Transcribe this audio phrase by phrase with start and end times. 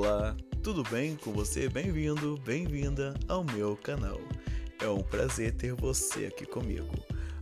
[0.00, 1.68] Olá, tudo bem com você?
[1.68, 4.20] Bem-vindo, bem-vinda ao meu canal.
[4.80, 6.94] É um prazer ter você aqui comigo.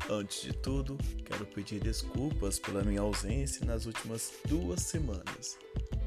[0.08, 5.58] Antes de tudo, quero pedir desculpas pela minha ausência nas últimas duas semanas.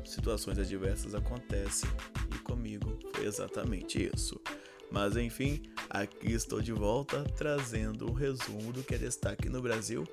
[0.03, 1.87] Situações adversas acontecem
[2.33, 4.41] e comigo foi exatamente isso.
[4.89, 10.03] Mas enfim, aqui estou de volta trazendo um resumo do que é destaque no Brasil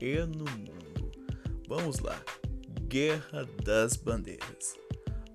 [0.00, 1.12] e no mundo.
[1.68, 2.18] Vamos lá!
[2.88, 4.81] Guerra das Bandeiras.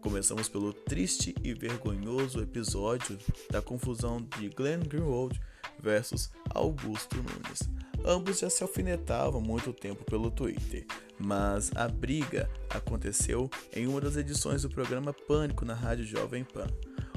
[0.07, 3.19] Começamos pelo triste e vergonhoso episódio
[3.51, 5.37] da confusão de Glenn Greenwald
[5.81, 7.69] versus Augusto Nunes.
[8.05, 10.85] Ambos já se alfinetavam muito tempo pelo Twitter,
[11.19, 16.67] mas a briga aconteceu em uma das edições do programa Pânico na Rádio Jovem Pan.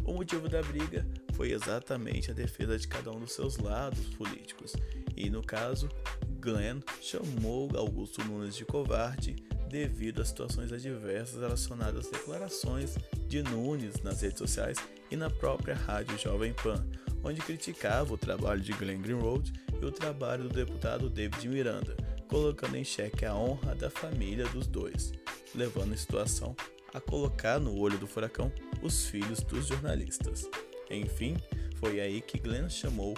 [0.04, 4.72] O motivo da briga foi exatamente a defesa de cada um dos seus lados políticos,
[5.16, 5.88] e no caso,
[6.40, 9.36] Glenn chamou Augusto Nunes de covarde
[9.70, 12.96] devido a situações adversas relacionadas às declarações
[13.28, 14.76] de Nunes nas redes sociais
[15.10, 16.84] e na própria rádio Jovem Pan,
[17.22, 21.96] onde criticava o trabalho de Glenn Greenwald e o trabalho do deputado David Miranda,
[22.28, 25.12] colocando em xeque a honra da família dos dois,
[25.54, 26.54] levando a situação
[26.92, 28.52] a colocar no olho do furacão
[28.82, 30.48] os filhos dos jornalistas.
[30.90, 31.36] Enfim,
[31.76, 33.14] foi aí que Glenn chamou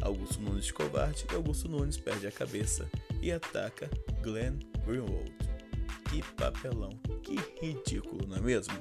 [0.00, 2.90] Augusto Nunes de covarde e Augusto Nunes perde a cabeça
[3.20, 3.88] e ataca
[4.20, 5.41] Glenn Greenwald.
[6.12, 6.90] Que papelão,
[7.22, 8.74] que ridículo, não é mesmo?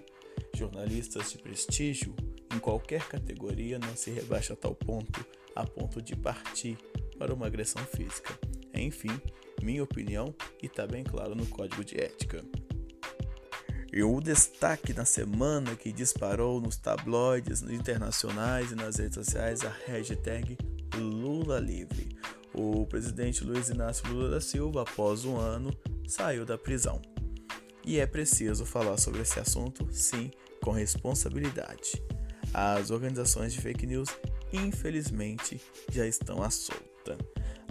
[0.54, 2.14] Jornalistas de prestígio
[2.54, 6.78] em qualquer categoria não se rebaixa a tal ponto a ponto de partir
[7.18, 8.38] para uma agressão física.
[8.74, 9.18] Enfim,
[9.62, 12.44] minha opinião e está bem claro no código de ética.
[13.94, 19.70] E o destaque na semana que disparou nos tabloides internacionais e nas redes sociais a
[19.88, 20.58] hashtag
[20.98, 22.09] Lula Livre.
[22.54, 25.74] O presidente Luiz Inácio Lula da Silva, após um ano,
[26.06, 27.02] saiu da prisão.
[27.84, 32.02] E é preciso falar sobre esse assunto, sim, com responsabilidade.
[32.54, 34.09] As organizações de fake news,
[34.52, 35.59] infelizmente,
[35.92, 37.18] já estão à solta.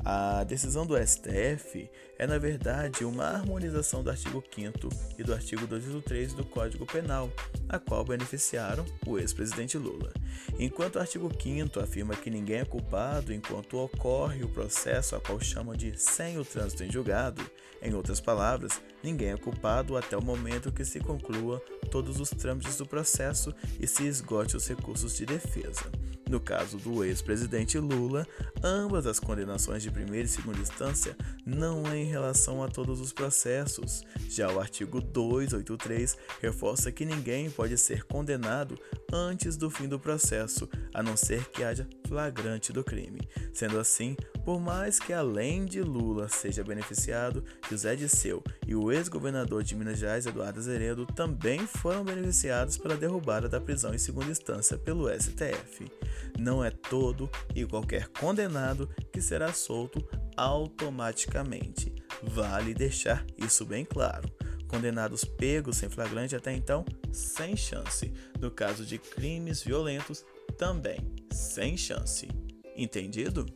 [0.05, 1.89] A decisão do STF
[2.21, 7.33] é, na verdade, uma harmonização do artigo 5 e do artigo 203 do Código Penal,
[7.67, 10.13] a qual beneficiaram o ex-presidente Lula.
[10.59, 15.41] Enquanto o artigo 5 afirma que ninguém é culpado enquanto ocorre o processo a qual
[15.41, 17.41] chamam de sem o trânsito em julgado,
[17.81, 21.59] em outras palavras, ninguém é culpado até o momento que se conclua
[21.91, 25.91] todos os trâmites do processo e se esgote os recursos de defesa.
[26.31, 28.25] No caso do ex-presidente Lula,
[28.63, 34.05] ambas as condenações de primeira e segunda instância não é relação a todos os processos.
[34.29, 38.79] Já o artigo 283 reforça que ninguém pode ser condenado
[39.13, 43.21] antes do fim do processo, a não ser que haja flagrante do crime.
[43.53, 49.63] Sendo assim, por mais que além de Lula seja beneficiado, José Disseu e o ex-governador
[49.63, 54.77] de Minas Gerais, Eduardo Azeredo, também foram beneficiados pela derrubada da prisão em segunda instância
[54.77, 55.91] pelo STF.
[56.39, 60.05] Não é todo e qualquer condenado que será solto
[60.37, 62.00] automaticamente.
[62.23, 64.31] Vale deixar isso bem claro.
[64.69, 68.13] Condenados pegos sem flagrante até então, sem chance.
[68.39, 70.25] No caso de crimes violentos,
[70.57, 70.99] também
[71.33, 72.29] sem chance.
[72.77, 73.47] Entendido?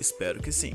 [0.00, 0.74] Espero que sim.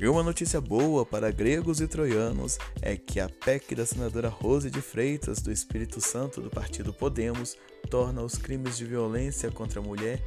[0.00, 4.68] E uma notícia boa para gregos e troianos é que a PEC da senadora Rose
[4.68, 7.56] de Freitas, do Espírito Santo do partido Podemos,
[7.88, 10.20] torna os crimes de violência contra a mulher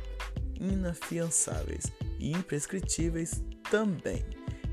[0.59, 4.23] inafiançáveis e imprescritíveis também.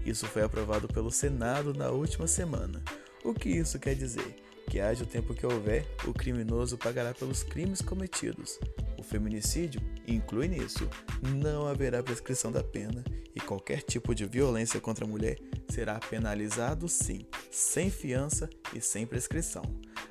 [0.04, 2.82] Isso foi aprovado pelo Senado na última semana.
[3.24, 4.42] O que isso quer dizer?
[4.68, 8.58] Que haja o tempo que houver, o criminoso pagará pelos crimes cometidos.
[8.98, 10.88] O feminicídio inclui nisso.
[11.36, 13.04] Não haverá prescrição da pena
[13.34, 19.06] e qualquer tipo de violência contra a mulher será penalizado sim, sem fiança e sem
[19.06, 19.62] prescrição.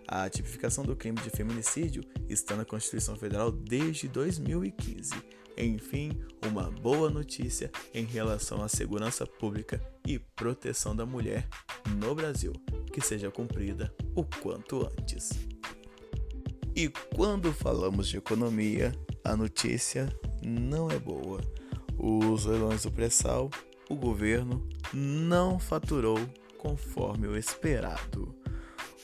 [0.08, 5.14] A tipificação do crime de feminicídio está na Constituição Federal desde 2015.
[5.62, 6.12] Enfim,
[6.50, 11.48] uma boa notícia em relação à segurança pública e proteção da mulher
[12.00, 12.52] no Brasil,
[12.92, 15.30] que seja cumprida o quanto antes.
[16.76, 18.92] E quando falamos de economia,
[19.24, 20.10] a notícia
[20.44, 21.40] não é boa.
[21.96, 23.52] Os leilões do pré-sal,
[23.88, 26.18] o governo não faturou
[26.58, 28.41] conforme o esperado.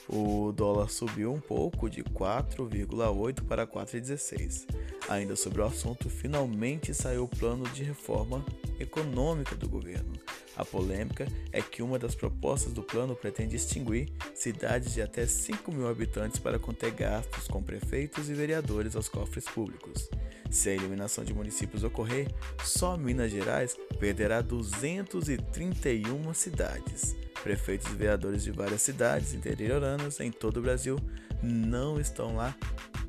[0.08, 4.66] O dólar subiu um pouco de 4,8 para 4,16.
[5.06, 8.44] Ainda sobre o assunto, finalmente saiu o plano de reforma
[8.80, 10.14] econômica do governo.
[10.56, 15.70] A polêmica é que uma das propostas do plano pretende extinguir cidades de até 5
[15.70, 20.08] mil habitantes para conter gastos com prefeitos e vereadores aos cofres públicos.
[20.50, 22.28] Se a eliminação de municípios ocorrer,
[22.64, 27.14] só Minas Gerais perderá 231 cidades.
[27.42, 30.98] Prefeitos e vereadores de várias cidades interioranas em todo o Brasil
[31.42, 32.54] não estão lá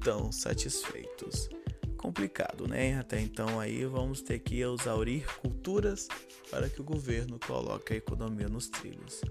[0.04, 1.50] tão satisfeitos.
[1.98, 2.98] Complicado, né?
[2.98, 6.08] Até então aí vamos ter que exaurir culturas
[6.50, 9.22] para que o governo coloque a economia nos trilhos.